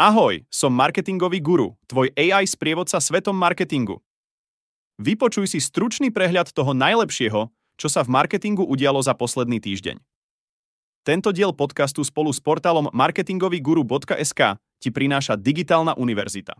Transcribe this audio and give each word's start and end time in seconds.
Ahoj, 0.00 0.48
som 0.48 0.72
marketingový 0.72 1.44
guru, 1.44 1.76
tvoj 1.84 2.08
AI 2.16 2.48
sprievodca 2.48 2.96
svetom 2.96 3.36
marketingu. 3.36 4.00
Vypočuj 4.96 5.52
si 5.52 5.60
stručný 5.60 6.08
prehľad 6.08 6.56
toho 6.56 6.72
najlepšieho, 6.72 7.52
čo 7.76 7.88
sa 7.92 8.00
v 8.00 8.08
marketingu 8.08 8.64
udialo 8.64 8.96
za 9.04 9.12
posledný 9.12 9.60
týždeň. 9.60 10.00
Tento 11.04 11.36
diel 11.36 11.52
podcastu 11.52 12.00
spolu 12.00 12.32
s 12.32 12.40
portálom 12.40 12.88
marketingovýguru.sk 12.96 14.56
ti 14.80 14.88
prináša 14.88 15.36
Digitálna 15.36 15.92
univerzita. 16.00 16.56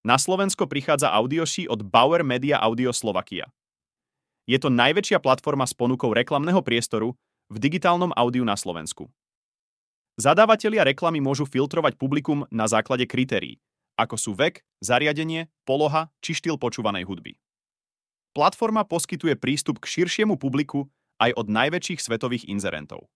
Na 0.00 0.16
Slovensko 0.16 0.64
prichádza 0.64 1.12
audioší 1.12 1.68
od 1.68 1.84
Bauer 1.84 2.24
Media 2.24 2.64
Audio 2.64 2.96
Slovakia. 2.96 3.44
Je 4.48 4.56
to 4.56 4.72
najväčšia 4.72 5.20
platforma 5.20 5.68
s 5.68 5.76
ponukou 5.76 6.16
reklamného 6.16 6.64
priestoru 6.64 7.12
v 7.52 7.60
digitálnom 7.60 8.16
audiu 8.16 8.48
na 8.48 8.56
Slovensku. 8.56 9.12
Zadávateľia 10.18 10.82
reklamy 10.82 11.22
môžu 11.22 11.46
filtrovať 11.46 11.94
publikum 11.94 12.42
na 12.50 12.66
základe 12.66 13.06
kritérií, 13.06 13.62
ako 13.94 14.18
sú 14.18 14.34
vek, 14.34 14.66
zariadenie, 14.82 15.46
poloha 15.62 16.10
či 16.18 16.34
štýl 16.34 16.58
počúvanej 16.58 17.06
hudby. 17.06 17.38
Platforma 18.34 18.82
poskytuje 18.82 19.38
prístup 19.38 19.78
k 19.78 19.86
širšiemu 19.86 20.34
publiku 20.34 20.90
aj 21.22 21.38
od 21.38 21.46
najväčších 21.46 22.02
svetových 22.02 22.50
inzerentov. 22.50 23.06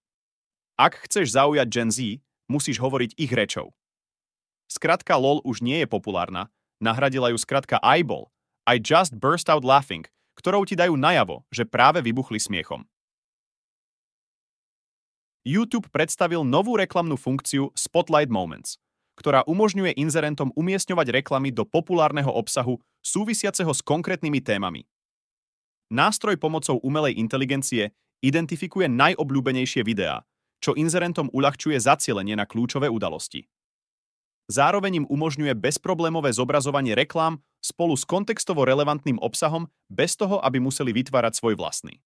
Ak 0.78 1.02
chceš 1.06 1.34
zaujať 1.34 1.66
Gen 1.66 1.90
Z, 1.90 2.22
musíš 2.46 2.78
hovoriť 2.78 3.18
ich 3.18 3.34
rečou. 3.34 3.74
Skratka 4.70 5.18
LOL 5.18 5.42
už 5.42 5.58
nie 5.58 5.82
je 5.82 5.90
populárna, 5.90 6.54
nahradila 6.78 7.34
ju 7.34 7.38
skratka 7.38 7.82
eyeball, 7.82 8.30
I 8.62 8.78
just 8.78 9.18
burst 9.18 9.50
out 9.50 9.66
laughing, 9.66 10.06
ktorou 10.38 10.62
ti 10.62 10.78
dajú 10.78 10.94
najavo, 10.94 11.42
že 11.50 11.66
práve 11.66 11.98
vybuchli 11.98 12.38
smiechom. 12.38 12.86
YouTube 15.42 15.90
predstavil 15.90 16.46
novú 16.46 16.78
reklamnú 16.78 17.18
funkciu 17.18 17.74
Spotlight 17.74 18.30
Moments, 18.30 18.78
ktorá 19.18 19.42
umožňuje 19.42 19.98
inzerentom 19.98 20.54
umiestňovať 20.54 21.22
reklamy 21.22 21.50
do 21.50 21.66
populárneho 21.66 22.30
obsahu 22.30 22.78
súvisiaceho 23.02 23.74
s 23.74 23.82
konkrétnymi 23.82 24.38
témami. 24.38 24.86
Nástroj 25.90 26.38
pomocou 26.38 26.78
umelej 26.80 27.18
inteligencie 27.18 27.90
identifikuje 28.22 28.86
najobľúbenejšie 28.86 29.82
videá, 29.82 30.22
čo 30.62 30.78
inzerentom 30.78 31.26
uľahčuje 31.34 31.74
zacielenie 31.74 32.38
na 32.38 32.46
kľúčové 32.46 32.86
udalosti. 32.86 33.50
Zároveň 34.46 35.02
im 35.02 35.06
umožňuje 35.10 35.58
bezproblémové 35.58 36.30
zobrazovanie 36.30 36.94
reklám 36.94 37.42
spolu 37.58 37.98
s 37.98 38.06
kontextovo 38.06 38.62
relevantným 38.62 39.18
obsahom 39.18 39.66
bez 39.90 40.14
toho, 40.14 40.38
aby 40.38 40.62
museli 40.62 40.94
vytvárať 40.94 41.34
svoj 41.34 41.58
vlastný. 41.58 41.98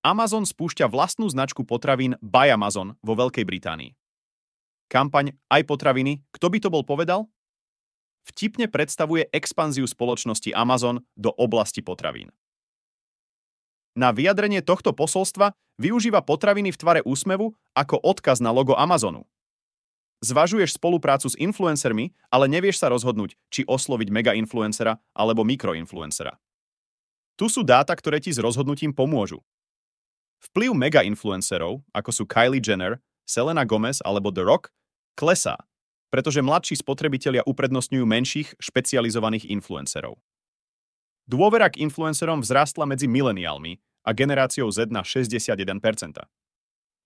Amazon 0.00 0.48
spúšťa 0.48 0.88
vlastnú 0.88 1.28
značku 1.28 1.60
potravín 1.68 2.16
Buy 2.24 2.48
Amazon 2.48 2.96
vo 3.04 3.12
Veľkej 3.12 3.44
Británii. 3.44 3.92
Kampaň 4.88 5.36
Aj 5.52 5.60
potraviny, 5.60 6.24
kto 6.32 6.48
by 6.48 6.58
to 6.58 6.72
bol 6.72 6.80
povedal? 6.80 7.28
Vtipne 8.24 8.64
predstavuje 8.72 9.28
expanziu 9.28 9.84
spoločnosti 9.84 10.56
Amazon 10.56 11.04
do 11.20 11.28
oblasti 11.36 11.84
potravín. 11.84 12.32
Na 13.92 14.08
vyjadrenie 14.16 14.64
tohto 14.64 14.96
posolstva 14.96 15.52
využíva 15.76 16.24
potraviny 16.24 16.72
v 16.72 16.80
tvare 16.80 17.00
úsmevu 17.04 17.52
ako 17.76 18.00
odkaz 18.00 18.40
na 18.40 18.56
logo 18.56 18.72
Amazonu. 18.80 19.28
Zvažuješ 20.24 20.80
spoluprácu 20.80 21.28
s 21.28 21.36
influencermi, 21.36 22.16
ale 22.32 22.48
nevieš 22.48 22.80
sa 22.80 22.88
rozhodnúť, 22.88 23.36
či 23.52 23.68
osloviť 23.68 24.08
mega 24.08 24.32
influencera 24.32 24.96
alebo 25.12 25.44
mikroinfluencera. 25.44 26.40
Tu 27.36 27.52
sú 27.52 27.64
dáta, 27.64 27.92
ktoré 27.92 28.20
ti 28.20 28.32
s 28.32 28.40
rozhodnutím 28.40 28.96
pomôžu. 28.96 29.44
Vplyv 30.40 30.72
mega-influencerov, 30.72 31.84
ako 31.92 32.10
sú 32.10 32.24
Kylie 32.24 32.64
Jenner, 32.64 32.96
Selena 33.28 33.68
Gomez 33.68 34.00
alebo 34.00 34.32
The 34.32 34.42
Rock, 34.42 34.72
klesá, 35.12 35.60
pretože 36.08 36.40
mladší 36.40 36.80
spotrebitelia 36.80 37.44
uprednostňujú 37.44 38.04
menších, 38.08 38.48
špecializovaných 38.56 39.52
influencerov. 39.52 40.16
Dôvera 41.30 41.70
k 41.70 41.78
influencerom 41.84 42.42
vzrástla 42.42 42.88
medzi 42.88 43.06
mileniálmi 43.06 43.78
a 44.02 44.10
generáciou 44.10 44.66
Z 44.72 44.90
na 44.90 45.06
61%. 45.06 45.54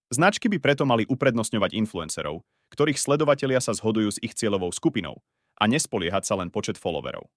Značky 0.09 0.47
by 0.49 0.59
preto 0.63 0.87
mali 0.89 1.05
uprednostňovať 1.11 1.75
influencerov, 1.75 2.41
ktorých 2.73 2.97
sledovatelia 2.97 3.59
sa 3.59 3.75
zhodujú 3.77 4.15
s 4.15 4.23
ich 4.23 4.33
cieľovou 4.33 4.73
skupinou 4.73 5.21
a 5.59 5.69
nespoliehať 5.69 6.25
sa 6.25 6.39
len 6.39 6.49
počet 6.49 6.79
followerov. 6.79 7.29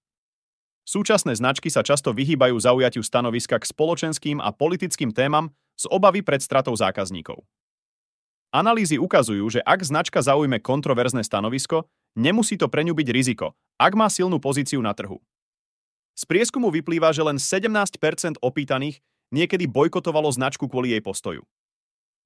Súčasné 0.88 1.36
značky 1.36 1.68
sa 1.68 1.84
často 1.84 2.16
vyhýbajú 2.16 2.56
zaujatiu 2.56 3.04
stanoviska 3.04 3.60
k 3.60 3.68
spoločenským 3.68 4.40
a 4.40 4.48
politickým 4.56 5.12
témam 5.12 5.52
z 5.78 5.86
obavy 5.88 6.26
pred 6.26 6.42
stratou 6.42 6.74
zákazníkov. 6.74 7.40
Analýzy 8.50 8.98
ukazujú, 8.98 9.46
že 9.46 9.60
ak 9.62 9.80
značka 9.86 10.18
zaujme 10.18 10.58
kontroverzné 10.58 11.22
stanovisko, 11.22 11.86
nemusí 12.18 12.58
to 12.58 12.66
pre 12.66 12.82
ňu 12.82 12.96
byť 12.96 13.08
riziko, 13.14 13.54
ak 13.78 13.92
má 13.94 14.10
silnú 14.10 14.42
pozíciu 14.42 14.82
na 14.82 14.90
trhu. 14.90 15.22
Z 16.18 16.26
prieskumu 16.26 16.74
vyplýva, 16.74 17.14
že 17.14 17.22
len 17.22 17.38
17% 17.38 18.42
opýtaných 18.42 18.98
niekedy 19.30 19.70
bojkotovalo 19.70 20.26
značku 20.34 20.66
kvôli 20.66 20.96
jej 20.96 21.02
postoju. 21.04 21.46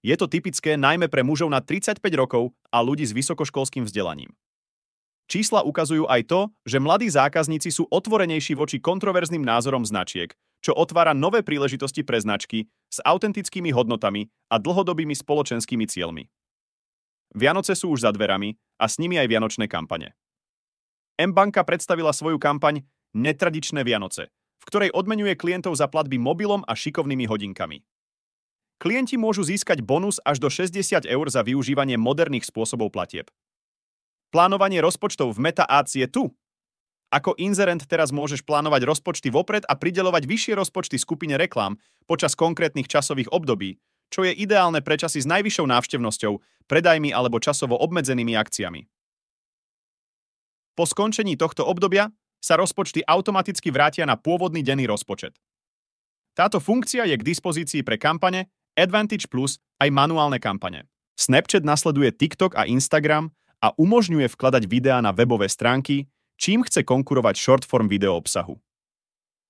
Je 0.02 0.14
to 0.16 0.26
typické 0.26 0.74
najmä 0.74 1.06
pre 1.06 1.22
mužov 1.22 1.52
na 1.52 1.60
35 1.60 2.00
rokov 2.16 2.50
a 2.72 2.80
ľudí 2.80 3.06
s 3.06 3.14
vysokoškolským 3.14 3.86
vzdelaním. 3.86 4.32
Čísla 5.32 5.64
ukazujú 5.64 6.04
aj 6.12 6.28
to, 6.28 6.52
že 6.68 6.76
mladí 6.76 7.08
zákazníci 7.08 7.72
sú 7.72 7.88
otvorenejší 7.88 8.52
voči 8.52 8.76
kontroverzným 8.76 9.40
názorom 9.40 9.80
značiek, 9.80 10.36
čo 10.60 10.76
otvára 10.76 11.16
nové 11.16 11.40
príležitosti 11.40 12.04
pre 12.04 12.20
značky 12.20 12.68
s 12.92 13.00
autentickými 13.00 13.72
hodnotami 13.72 14.28
a 14.52 14.60
dlhodobými 14.60 15.16
spoločenskými 15.16 15.88
cieľmi. 15.88 16.28
Vianoce 17.32 17.72
sú 17.72 17.96
už 17.96 18.04
za 18.04 18.12
dverami 18.12 18.60
a 18.76 18.84
s 18.84 19.00
nimi 19.00 19.16
aj 19.16 19.32
vianočné 19.32 19.72
kampane. 19.72 20.12
M-banka 21.16 21.64
predstavila 21.64 22.12
svoju 22.12 22.36
kampaň 22.36 22.84
Netradičné 23.16 23.88
Vianoce, 23.88 24.28
v 24.60 24.64
ktorej 24.68 24.92
odmenuje 24.92 25.32
klientov 25.40 25.80
za 25.80 25.88
platby 25.88 26.20
mobilom 26.20 26.60
a 26.68 26.76
šikovnými 26.76 27.24
hodinkami. 27.24 27.80
Klienti 28.76 29.16
môžu 29.16 29.48
získať 29.48 29.80
bonus 29.80 30.20
až 30.28 30.44
do 30.44 30.52
60 30.52 31.08
eur 31.08 31.26
za 31.32 31.40
využívanie 31.40 31.96
moderných 31.96 32.44
spôsobov 32.44 32.92
platieb. 32.92 33.32
Plánovanie 34.32 34.80
rozpočtov 34.80 35.36
v 35.36 35.44
Meta 35.44 35.68
Ads 35.68 35.92
je 36.00 36.08
tu. 36.08 36.32
Ako 37.12 37.36
inzerent 37.36 37.84
teraz 37.84 38.08
môžeš 38.08 38.40
plánovať 38.48 38.88
rozpočty 38.88 39.28
vopred 39.28 39.68
a 39.68 39.76
pridelovať 39.76 40.24
vyššie 40.24 40.56
rozpočty 40.56 40.96
skupine 40.96 41.36
reklám 41.36 41.76
počas 42.08 42.32
konkrétnych 42.32 42.88
časových 42.88 43.28
období, 43.28 43.76
čo 44.08 44.24
je 44.24 44.32
ideálne 44.32 44.80
pre 44.80 44.96
časy 44.96 45.20
s 45.20 45.28
najvyššou 45.28 45.68
návštevnosťou, 45.68 46.32
predajmi 46.64 47.12
alebo 47.12 47.36
časovo 47.44 47.76
obmedzenými 47.76 48.32
akciami. 48.32 48.88
Po 50.72 50.88
skončení 50.88 51.36
tohto 51.36 51.68
obdobia 51.68 52.08
sa 52.40 52.56
rozpočty 52.56 53.04
automaticky 53.04 53.68
vrátia 53.68 54.08
na 54.08 54.16
pôvodný 54.16 54.64
denný 54.64 54.88
rozpočet. 54.88 55.36
Táto 56.32 56.64
funkcia 56.64 57.04
je 57.04 57.20
k 57.20 57.26
dispozícii 57.28 57.84
pre 57.84 58.00
kampane, 58.00 58.48
Advantage 58.72 59.28
Plus 59.28 59.60
aj 59.84 59.92
manuálne 59.92 60.40
kampane. 60.40 60.88
Snapchat 61.12 61.60
nasleduje 61.60 62.08
TikTok 62.16 62.56
a 62.56 62.64
Instagram 62.64 63.36
a 63.62 63.70
umožňuje 63.78 64.26
vkladať 64.26 64.66
videá 64.66 64.98
na 64.98 65.14
webové 65.14 65.46
stránky, 65.46 66.10
čím 66.34 66.66
chce 66.66 66.82
konkurovať 66.82 67.38
short-form 67.38 67.86
video 67.86 68.18
obsahu. 68.18 68.58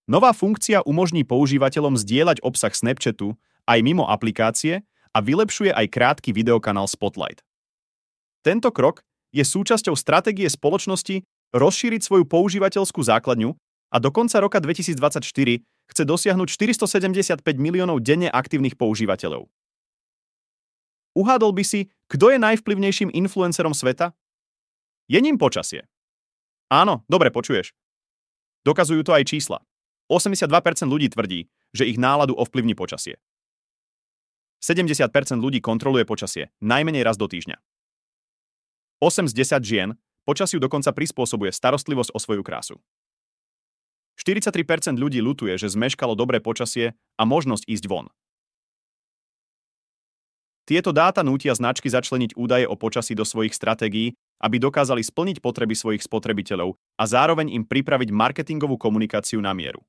Nová 0.05 0.37
funkcia 0.37 0.85
umožní 0.85 1.25
používateľom 1.25 1.97
zdieľať 1.97 2.45
obsah 2.45 2.75
Snapchatu 2.77 3.33
aj 3.65 3.79
mimo 3.81 4.05
aplikácie 4.05 4.85
a 5.17 5.19
vylepšuje 5.25 5.73
aj 5.73 5.87
krátky 5.89 6.37
videokanál 6.37 6.85
Spotlight. 6.85 7.41
Tento 8.45 8.69
krok 8.75 9.01
je 9.33 9.41
súčasťou 9.41 9.97
stratégie 9.97 10.51
spoločnosti 10.53 11.25
rozšíriť 11.57 12.01
svoju 12.05 12.29
používateľskú 12.29 13.01
základňu 13.01 13.57
a 13.93 13.97
do 13.97 14.11
konca 14.13 14.37
roka 14.43 14.59
2024 14.61 15.25
chce 15.65 16.03
dosiahnuť 16.05 16.49
475 16.51 17.41
miliónov 17.57 18.05
denne 18.05 18.29
aktívnych 18.29 18.77
používateľov. 18.77 19.49
Uhádol 21.13 21.53
by 21.53 21.65
si, 21.65 21.93
kto 22.13 22.29
je 22.29 22.37
najvplyvnejším 22.37 23.09
influencerom 23.17 23.73
sveta? 23.73 24.13
Je 25.09 25.17
ním 25.17 25.41
počasie. 25.41 25.89
Áno, 26.69 27.09
dobre 27.09 27.33
počuješ. 27.33 27.73
Dokazujú 28.69 29.01
to 29.01 29.17
aj 29.17 29.25
čísla. 29.25 29.65
82% 30.13 30.45
ľudí 30.93 31.09
tvrdí, 31.09 31.49
že 31.73 31.89
ich 31.89 31.97
náladu 31.97 32.37
ovplyvní 32.37 32.77
počasie. 32.77 33.17
70% 34.61 35.09
ľudí 35.41 35.65
kontroluje 35.65 36.05
počasie, 36.05 36.53
najmenej 36.61 37.01
raz 37.01 37.17
do 37.17 37.25
týždňa. 37.25 37.57
8 39.01 39.33
z 39.33 39.35
10 39.35 39.65
žien 39.65 39.89
počasiu 40.29 40.61
dokonca 40.61 40.93
prispôsobuje 40.93 41.49
starostlivosť 41.49 42.13
o 42.13 42.19
svoju 42.21 42.45
krásu. 42.45 42.77
43% 44.21 45.01
ľudí 45.01 45.25
lutuje, 45.25 45.57
že 45.57 45.73
zmeškalo 45.73 46.13
dobré 46.13 46.45
počasie 46.45 46.93
a 47.17 47.23
možnosť 47.25 47.65
ísť 47.67 47.85
von. 47.89 48.13
Tieto 50.63 50.95
dáta 50.95 51.27
nútia 51.27 51.51
značky 51.59 51.91
začleniť 51.91 52.39
údaje 52.39 52.71
o 52.71 52.79
počasí 52.79 53.19
do 53.19 53.27
svojich 53.27 53.51
stratégií, 53.51 54.15
aby 54.39 54.63
dokázali 54.63 55.03
splniť 55.03 55.43
potreby 55.43 55.75
svojich 55.75 56.07
spotrebiteľov 56.07 56.79
a 56.99 57.05
zároveň 57.07 57.51
im 57.51 57.65
pripraviť 57.67 58.15
marketingovú 58.15 58.79
komunikáciu 58.79 59.43
na 59.43 59.51
mieru. 59.55 59.83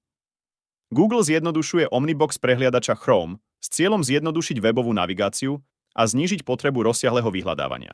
Google 0.94 1.26
zjednodušuje 1.26 1.90
Omnibox 1.90 2.38
prehliadača 2.38 2.94
Chrome 2.98 3.42
s 3.62 3.70
cieľom 3.74 4.06
zjednodušiť 4.06 4.62
webovú 4.62 4.94
navigáciu 4.94 5.62
a 5.98 6.06
znížiť 6.06 6.46
potrebu 6.46 6.86
rozsiahleho 6.86 7.30
vyhľadávania. 7.30 7.94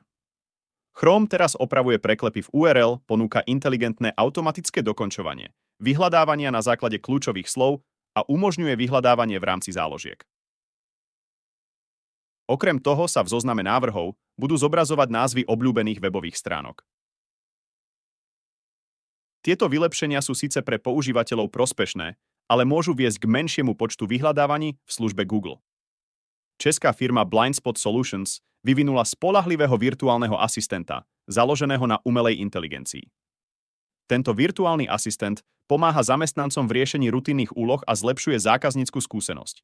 Chrome 0.95 1.31
teraz 1.31 1.55
opravuje 1.55 1.95
preklepy 1.95 2.43
v 2.43 2.51
URL, 2.51 2.99
ponúka 3.07 3.39
inteligentné 3.47 4.11
automatické 4.19 4.83
dokončovanie, 4.83 5.55
vyhľadávania 5.79 6.51
na 6.51 6.59
základe 6.59 6.99
kľúčových 6.99 7.47
slov 7.47 7.83
a 8.19 8.27
umožňuje 8.27 8.75
vyhľadávanie 8.75 9.39
v 9.39 9.47
rámci 9.47 9.71
záložiek. 9.71 10.19
Okrem 12.49 12.81
toho 12.81 13.05
sa 13.05 13.21
v 13.21 13.29
zozname 13.29 13.61
návrhov 13.61 14.17
budú 14.33 14.57
zobrazovať 14.57 15.13
názvy 15.13 15.41
obľúbených 15.45 16.01
webových 16.01 16.33
stránok. 16.33 16.81
Tieto 19.45 19.69
vylepšenia 19.69 20.17
sú 20.25 20.33
síce 20.33 20.57
pre 20.65 20.81
používateľov 20.81 21.53
prospešné, 21.53 22.17
ale 22.49 22.63
môžu 22.65 22.97
viesť 22.97 23.21
k 23.21 23.29
menšiemu 23.29 23.77
počtu 23.77 24.09
vyhľadávaní 24.09 24.81
v 24.81 24.91
službe 24.91 25.29
Google. 25.29 25.61
Česká 26.57 26.89
firma 26.89 27.21
Blindspot 27.21 27.77
Solutions 27.77 28.41
vyvinula 28.65 29.05
spolahlivého 29.05 29.77
virtuálneho 29.77 30.35
asistenta, 30.35 31.05
založeného 31.29 31.85
na 31.85 32.01
umelej 32.01 32.41
inteligencii. 32.41 33.07
Tento 34.09 34.33
virtuálny 34.33 34.89
asistent 34.89 35.45
pomáha 35.69 36.01
zamestnancom 36.01 36.65
v 36.65 36.81
riešení 36.81 37.13
rutinných 37.13 37.53
úloh 37.53 37.79
a 37.85 37.93
zlepšuje 37.93 38.41
zákaznícku 38.41 38.97
skúsenosť. 38.97 39.61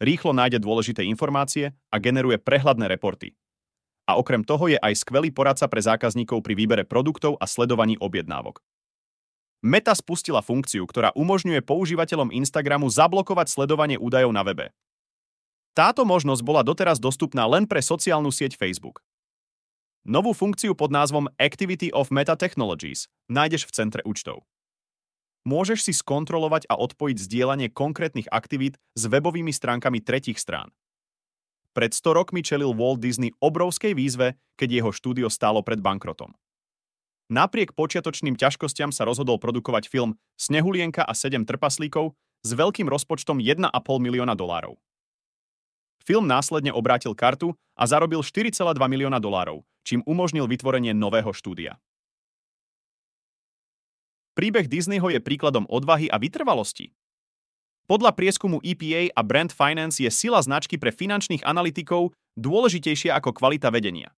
Rýchlo 0.00 0.32
nájde 0.32 0.64
dôležité 0.64 1.04
informácie 1.04 1.76
a 1.92 1.96
generuje 2.00 2.40
prehľadné 2.40 2.88
reporty. 2.88 3.36
A 4.08 4.16
okrem 4.16 4.40
toho 4.40 4.72
je 4.72 4.80
aj 4.80 4.96
skvelý 4.96 5.28
poradca 5.28 5.68
pre 5.68 5.84
zákazníkov 5.84 6.40
pri 6.40 6.56
výbere 6.56 6.84
produktov 6.88 7.36
a 7.36 7.44
sledovaní 7.44 8.00
objednávok. 8.00 8.64
Meta 9.60 9.92
spustila 9.92 10.40
funkciu, 10.40 10.88
ktorá 10.88 11.12
umožňuje 11.12 11.60
používateľom 11.60 12.32
Instagramu 12.32 12.88
zablokovať 12.88 13.52
sledovanie 13.52 14.00
údajov 14.00 14.32
na 14.32 14.40
webe. 14.40 14.72
Táto 15.76 16.08
možnosť 16.08 16.42
bola 16.42 16.64
doteraz 16.64 16.96
dostupná 16.96 17.44
len 17.44 17.68
pre 17.68 17.84
sociálnu 17.84 18.32
sieť 18.32 18.56
Facebook. 18.56 19.04
Novú 20.08 20.32
funkciu 20.32 20.72
pod 20.72 20.88
názvom 20.88 21.28
Activity 21.36 21.92
of 21.92 22.08
Meta 22.08 22.40
Technologies 22.40 23.04
nájdeš 23.28 23.68
v 23.68 23.74
centre 23.76 24.02
účtov. 24.08 24.48
Môžeš 25.48 25.88
si 25.88 25.92
skontrolovať 25.96 26.68
a 26.68 26.76
odpojiť 26.76 27.16
zdieľanie 27.16 27.72
konkrétnych 27.72 28.28
aktivít 28.28 28.76
s 28.92 29.08
webovými 29.08 29.50
stránkami 29.50 30.04
tretich 30.04 30.36
strán. 30.36 30.68
Pred 31.72 31.96
100 31.96 32.18
rokmi 32.18 32.44
čelil 32.44 32.76
Walt 32.76 33.00
Disney 33.00 33.32
obrovskej 33.40 33.96
výzve, 33.96 34.36
keď 34.60 34.68
jeho 34.82 34.90
štúdio 34.92 35.32
stálo 35.32 35.64
pred 35.64 35.80
bankrotom. 35.80 36.36
Napriek 37.30 37.78
počiatočným 37.78 38.34
ťažkostiam 38.34 38.90
sa 38.90 39.06
rozhodol 39.06 39.38
produkovať 39.38 39.86
film 39.86 40.18
Snehulienka 40.34 41.06
a 41.06 41.14
7 41.14 41.46
trpaslíkov 41.46 42.18
s 42.42 42.50
veľkým 42.58 42.90
rozpočtom 42.90 43.38
1,5 43.38 43.70
milióna 44.02 44.34
dolárov. 44.34 44.76
Film 46.02 46.26
následne 46.26 46.74
obrátil 46.74 47.14
kartu 47.14 47.54
a 47.78 47.86
zarobil 47.86 48.18
4,2 48.26 48.74
milióna 48.74 49.22
dolárov, 49.22 49.62
čím 49.86 50.02
umožnil 50.10 50.50
vytvorenie 50.50 50.90
nového 50.90 51.30
štúdia. 51.30 51.78
Príbeh 54.38 54.70
Disneyho 54.70 55.10
je 55.10 55.18
príkladom 55.18 55.66
odvahy 55.66 56.06
a 56.06 56.16
vytrvalosti. 56.16 56.94
Podľa 57.90 58.14
prieskumu 58.14 58.62
EPA 58.62 59.10
a 59.10 59.20
Brand 59.26 59.50
Finance 59.50 59.98
je 59.98 60.10
sila 60.14 60.38
značky 60.38 60.78
pre 60.78 60.94
finančných 60.94 61.42
analytikov 61.42 62.14
dôležitejšia 62.38 63.18
ako 63.18 63.34
kvalita 63.34 63.74
vedenia. 63.74 64.14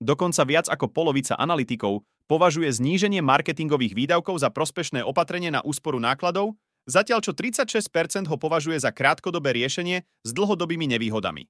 Dokonca 0.00 0.44
viac 0.44 0.68
ako 0.68 0.92
polovica 0.92 1.32
analytikov 1.40 2.04
považuje 2.28 2.68
zníženie 2.68 3.24
marketingových 3.24 3.96
výdavkov 3.96 4.44
za 4.44 4.52
prospešné 4.52 5.00
opatrenie 5.00 5.48
na 5.48 5.64
úsporu 5.64 5.96
nákladov, 5.96 6.60
zatiaľ 6.84 7.24
čo 7.24 7.32
36% 7.32 8.28
ho 8.28 8.36
považuje 8.36 8.76
za 8.76 8.92
krátkodobé 8.92 9.56
riešenie 9.56 10.04
s 10.04 10.30
dlhodobými 10.36 10.84
nevýhodami. 10.92 11.48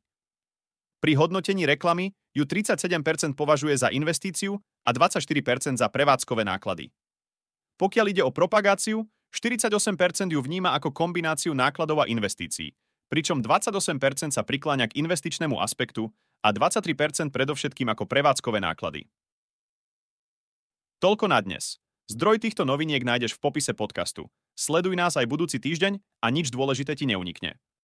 Pri 1.01 1.13
hodnotení 1.17 1.67
reklamy 1.67 2.13
ju 2.37 2.47
37% 2.47 3.35
považuje 3.35 3.75
za 3.75 3.89
investíciu 3.91 4.61
a 4.87 4.91
24% 4.95 5.81
za 5.81 5.89
prevádzkové 5.91 6.47
náklady. 6.47 6.93
Pokiaľ 7.81 8.07
ide 8.13 8.21
o 8.21 8.29
propagáciu, 8.29 9.09
48% 9.33 10.37
ju 10.37 10.41
vníma 10.45 10.77
ako 10.77 10.93
kombináciu 10.93 11.57
nákladov 11.57 12.05
a 12.05 12.11
investícií, 12.13 12.77
pričom 13.09 13.41
28% 13.41 14.37
sa 14.37 14.45
prikláňa 14.45 14.93
k 14.93 15.01
investičnému 15.01 15.57
aspektu 15.57 16.13
a 16.45 16.53
23% 16.53 17.33
predovšetkým 17.33 17.89
ako 17.89 18.05
prevádzkové 18.05 18.61
náklady. 18.61 19.09
Toľko 21.01 21.33
na 21.33 21.41
dnes. 21.41 21.81
Zdroj 22.13 22.45
týchto 22.45 22.69
noviniek 22.69 23.01
nájdeš 23.01 23.41
v 23.41 23.49
popise 23.49 23.73
podcastu. 23.73 24.29
Sleduj 24.61 24.93
nás 24.93 25.17
aj 25.17 25.25
budúci 25.25 25.57
týždeň 25.57 26.05
a 26.21 26.27
nič 26.29 26.53
dôležité 26.53 26.93
ti 26.93 27.09
neunikne. 27.09 27.57